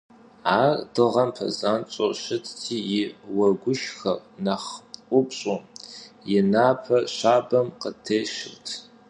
Ар 0.59 0.75
дыгъэм 0.93 1.29
пэзанщӀэу 1.37 2.11
щытти, 2.21 2.75
и 3.01 3.03
уэгушхэр 3.35 4.17
нэхъ 4.43 4.73
ӀупщӀу 5.09 5.59
и 6.35 6.37
напэ 6.51 6.97
щабэм 7.15 7.67
къытещырт. 7.81 8.65